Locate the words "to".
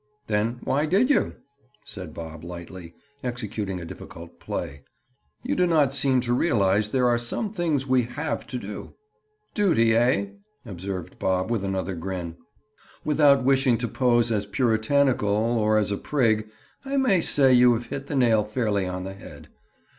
6.21-6.33, 8.47-8.57, 13.77-13.87